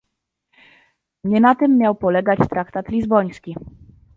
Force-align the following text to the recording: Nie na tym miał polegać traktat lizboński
Nie 1.23 1.39
na 1.41 1.55
tym 1.55 1.77
miał 1.77 1.95
polegać 1.95 2.39
traktat 2.49 2.89
lizboński 2.89 3.55